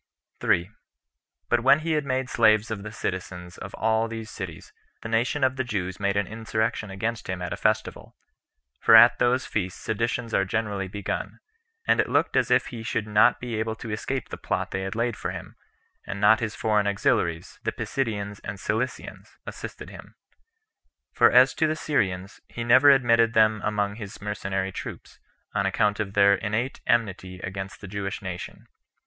3. 0.39 0.67
But 1.47 1.59
when 1.59 1.81
he 1.81 1.91
had 1.91 2.05
made 2.05 2.27
slaves 2.27 2.71
of 2.71 2.81
the 2.81 2.91
citizens 2.91 3.59
of 3.59 3.75
all 3.75 4.07
these 4.07 4.31
cities, 4.31 4.73
the 5.03 5.09
nation 5.09 5.43
of 5.43 5.57
the 5.57 5.63
Jews 5.63 5.99
made 5.99 6.17
an 6.17 6.25
insurrection 6.25 6.89
against 6.89 7.27
him 7.29 7.39
at 7.39 7.53
a 7.53 7.55
festival; 7.55 8.15
for 8.79 8.95
at 8.95 9.19
those 9.19 9.45
feasts 9.45 9.79
seditions 9.79 10.33
are 10.33 10.43
generally 10.43 10.87
begun; 10.87 11.37
and 11.85 11.99
it 11.99 12.09
looked 12.09 12.35
as 12.35 12.49
if 12.49 12.65
he 12.69 12.81
should 12.81 13.05
not 13.05 13.39
be 13.39 13.59
able 13.59 13.75
to 13.75 13.91
escape 13.91 14.29
the 14.29 14.37
plot 14.39 14.71
they 14.71 14.81
had 14.81 14.95
laid 14.95 15.15
for 15.15 15.29
him, 15.29 15.55
had 16.07 16.17
not 16.17 16.39
his 16.39 16.55
foreign 16.55 16.87
auxiliaries, 16.87 17.59
the 17.61 17.71
Pisidians 17.71 18.39
and 18.39 18.57
Cilicians, 18.59 19.37
assisted 19.45 19.91
him; 19.91 20.15
for 21.13 21.29
as 21.29 21.53
to 21.53 21.67
the 21.67 21.75
Syrians, 21.75 22.39
he 22.47 22.63
never 22.63 22.89
admitted 22.89 23.35
them 23.35 23.61
among 23.63 23.97
his 23.97 24.19
mercenary 24.19 24.71
troops, 24.71 25.19
on 25.53 25.67
account 25.67 25.99
of 25.99 26.15
their 26.15 26.33
innate 26.33 26.81
enmity 26.87 27.39
against 27.41 27.81
the 27.81 27.87
Jewish 27.87 28.23
nation. 28.23 28.65